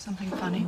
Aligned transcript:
Something 0.00 0.30
funny? 0.30 0.66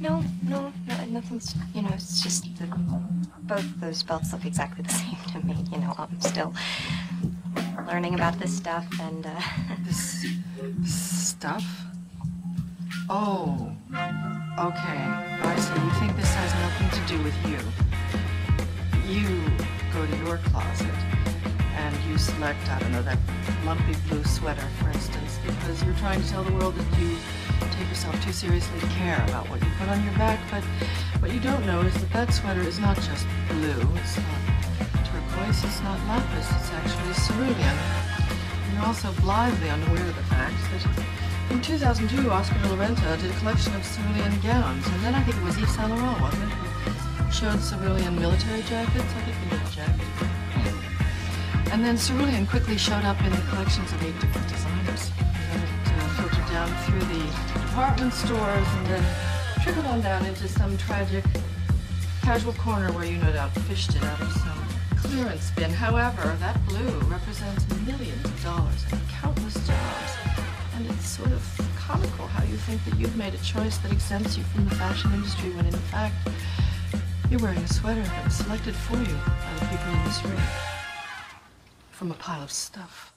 No, 0.00 0.24
no, 0.42 0.72
no, 0.88 1.04
nothing's, 1.10 1.54
you 1.74 1.82
know, 1.82 1.90
it's 1.92 2.22
just 2.22 2.46
that 2.58 2.70
both 3.42 3.78
those 3.78 4.02
belts 4.02 4.32
look 4.32 4.46
exactly 4.46 4.84
the 4.84 4.88
same 5.02 5.18
to 5.32 5.46
me. 5.46 5.54
You 5.70 5.80
know, 5.80 5.94
I'm 5.98 6.18
still 6.22 6.54
learning 7.86 8.14
about 8.14 8.38
this 8.38 8.56
stuff 8.56 8.86
and, 9.02 9.26
uh, 9.26 9.38
This 9.84 10.24
stuff? 10.94 11.66
Oh, 13.10 13.70
okay. 13.90 15.02
I 15.44 15.56
see. 15.58 15.74
You 15.74 15.90
think 16.00 16.16
this 16.16 16.32
has 16.32 16.54
nothing 16.64 16.88
to 16.98 17.06
do 17.06 17.22
with 17.22 17.36
you. 17.44 17.58
You 19.12 19.28
go 19.92 20.06
to 20.06 20.16
your 20.24 20.38
closet 20.38 20.91
select, 22.22 22.62
I 22.70 22.78
don't 22.78 22.92
know, 22.92 23.02
that 23.02 23.18
lumpy 23.66 23.96
blue 24.08 24.22
sweater, 24.22 24.66
for 24.78 24.88
instance, 24.90 25.38
because 25.44 25.82
you're 25.82 25.94
trying 25.96 26.22
to 26.22 26.28
tell 26.28 26.44
the 26.44 26.52
world 26.52 26.76
that 26.76 27.00
you 27.00 27.18
take 27.74 27.88
yourself 27.88 28.14
too 28.22 28.32
seriously 28.32 28.78
to 28.78 28.86
care 28.94 29.18
about 29.26 29.50
what 29.50 29.60
you 29.60 29.68
put 29.78 29.88
on 29.88 30.02
your 30.04 30.14
back. 30.14 30.38
But 30.50 30.62
what 31.20 31.32
you 31.34 31.40
don't 31.40 31.66
know 31.66 31.80
is 31.80 31.94
that 31.94 32.12
that 32.12 32.32
sweater 32.32 32.62
is 32.62 32.78
not 32.78 32.96
just 32.96 33.26
blue. 33.50 33.82
It's 33.98 34.16
not 34.16 34.40
turquoise. 35.02 35.64
It's 35.64 35.82
not 35.82 35.98
lapis. 36.06 36.46
It's 36.46 36.70
actually 36.70 37.14
cerulean. 37.26 37.76
You're 38.70 38.86
also 38.86 39.10
blithely 39.20 39.70
unaware 39.70 40.06
of 40.06 40.14
the 40.14 40.26
fact 40.30 40.54
that 40.70 40.86
in 41.50 41.60
2002, 41.60 42.30
Oscar 42.30 42.58
de 42.62 42.68
la 42.70 42.86
Renta 42.86 43.20
did 43.20 43.30
a 43.30 43.38
collection 43.40 43.74
of 43.74 43.82
cerulean 43.82 44.38
gowns, 44.40 44.86
and 44.86 45.02
then 45.02 45.14
I 45.14 45.22
think 45.24 45.36
it 45.36 45.42
was 45.42 45.58
Yves 45.58 45.74
Saint 45.74 45.90
Laurent, 45.90 46.20
wasn't 46.22 46.46
it? 46.46 47.34
Showed 47.34 47.58
cerulean 47.58 48.14
military 48.14 48.62
jackets. 48.62 49.10
I 49.10 49.20
think 49.26 49.36
they 49.42 49.56
did 49.56 49.66
a 49.66 49.70
jacket. 49.70 50.31
And 51.72 51.82
then 51.82 51.96
cerulean 51.96 52.46
quickly 52.46 52.76
showed 52.76 53.02
up 53.02 53.18
in 53.24 53.30
the 53.30 53.40
collections 53.48 53.90
of 53.92 54.02
eight 54.02 54.12
different 54.20 54.46
designers. 54.46 55.10
And 55.50 55.62
it 55.62 55.68
uh, 55.86 56.08
filtered 56.20 56.46
down 56.52 56.68
through 56.84 57.00
the 57.00 57.24
department 57.60 58.12
stores 58.12 58.68
and 58.76 58.86
then 58.88 59.04
trickled 59.62 59.86
on 59.86 60.02
down 60.02 60.26
into 60.26 60.46
some 60.48 60.76
tragic 60.76 61.24
casual 62.20 62.52
corner 62.52 62.92
where 62.92 63.06
you 63.06 63.16
no 63.16 63.32
doubt 63.32 63.52
fished 63.60 63.96
it 63.96 64.04
out 64.04 64.20
of 64.20 64.30
some 64.32 64.62
clearance 64.98 65.50
bin. 65.52 65.70
However, 65.70 66.36
that 66.40 66.62
blue 66.68 66.90
represents 67.08 67.66
millions 67.86 68.22
of 68.22 68.42
dollars 68.44 68.84
and 68.92 69.00
countless 69.08 69.54
jobs. 69.66 70.12
And 70.76 70.90
it's 70.90 71.08
sort 71.08 71.32
of 71.32 71.42
comical 71.78 72.26
how 72.26 72.44
you 72.44 72.58
think 72.58 72.84
that 72.84 73.00
you've 73.00 73.16
made 73.16 73.32
a 73.32 73.42
choice 73.42 73.78
that 73.78 73.92
exempts 73.92 74.36
you 74.36 74.44
from 74.44 74.68
the 74.68 74.74
fashion 74.74 75.10
industry 75.14 75.48
when 75.52 75.64
in 75.64 75.72
fact 75.88 76.16
you're 77.30 77.40
wearing 77.40 77.56
a 77.56 77.68
sweater 77.68 78.02
that 78.02 78.24
was 78.26 78.34
selected 78.34 78.74
for 78.74 78.98
you 78.98 79.16
by 79.24 79.54
the 79.58 79.66
people 79.70 79.90
in 79.94 80.04
this 80.04 80.22
room 80.22 80.71
from 82.02 82.10
a 82.10 82.14
pile 82.14 82.42
of 82.42 82.50
stuff. 82.50 83.11